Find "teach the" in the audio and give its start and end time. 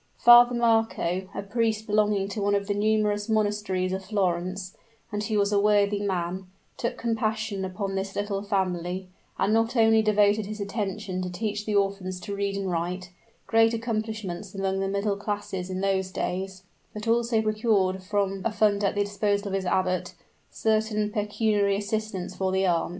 11.29-11.75